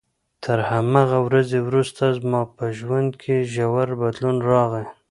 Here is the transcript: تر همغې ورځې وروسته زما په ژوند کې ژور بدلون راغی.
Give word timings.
تر 0.43 0.59
همغې 0.71 1.19
ورځې 1.27 1.59
وروسته 1.67 2.03
زما 2.19 2.41
په 2.55 2.65
ژوند 2.77 3.11
کې 3.21 3.35
ژور 3.53 3.87
بدلون 4.01 4.37
راغی. 4.49 4.85